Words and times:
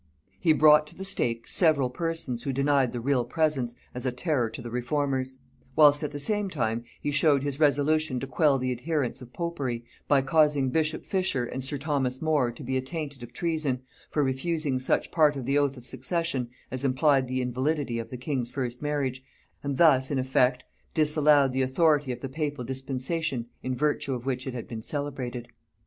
He 0.39 0.51
brought 0.51 0.87
to 0.87 0.95
the 0.95 1.05
stake 1.05 1.47
several 1.47 1.91
persons 1.91 2.41
who 2.41 2.51
denied 2.51 2.91
the 2.91 2.99
real 2.99 3.23
presence, 3.23 3.75
as 3.93 4.03
a 4.03 4.11
terror 4.11 4.49
to 4.49 4.59
the 4.59 4.71
reformers; 4.71 5.37
whilst 5.75 6.01
at 6.01 6.11
the 6.11 6.17
same 6.17 6.49
time 6.49 6.83
he 6.99 7.11
showed 7.11 7.43
his 7.43 7.59
resolution 7.59 8.19
to 8.19 8.25
quell 8.25 8.57
the 8.57 8.71
adherents 8.71 9.21
of 9.21 9.31
popery, 9.31 9.85
by 10.07 10.23
causing 10.23 10.71
bishop 10.71 11.05
Fisher 11.05 11.45
and 11.45 11.63
sir 11.63 11.77
Thomas 11.77 12.19
More 12.19 12.51
to 12.51 12.63
be 12.63 12.77
attainted 12.77 13.21
of 13.21 13.31
treason, 13.31 13.83
for 14.09 14.23
refusing 14.23 14.79
such 14.79 15.11
part 15.11 15.35
of 15.35 15.45
the 15.45 15.59
oath 15.59 15.77
of 15.77 15.85
succession 15.85 16.49
as 16.71 16.83
implied 16.83 17.27
the 17.27 17.39
invalidity 17.43 17.99
of 17.99 18.09
the 18.09 18.17
king's 18.17 18.49
first 18.49 18.81
marriage, 18.81 19.23
and 19.61 19.77
thus, 19.77 20.09
in 20.09 20.17
effect, 20.17 20.63
disallowed 20.95 21.53
the 21.53 21.61
authority 21.61 22.11
of 22.11 22.21
the 22.21 22.27
papal 22.27 22.63
dispensation 22.63 23.45
in 23.61 23.75
virtue 23.75 24.15
of 24.15 24.25
which 24.25 24.47
it 24.47 24.55
had 24.55 24.67
been 24.67 24.81
celebrated. 24.81 25.47